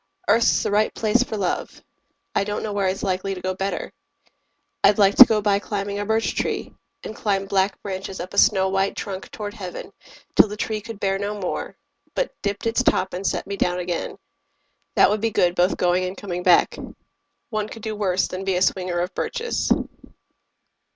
[0.27, 1.83] Earth's the right place for love:
[2.33, 3.93] I don't know where it's likely to go better.
[4.83, 8.39] I'd like to go by climbing a birch tree, And climb black branches up a
[8.39, 9.93] snow white trunk Toward heaven,
[10.35, 11.77] till the tree could bear no more,
[12.15, 14.17] But dipped its top and set me down again.
[14.95, 16.79] That would be good both going and coming back.
[17.51, 19.71] One could do worse than be a swinger of birches.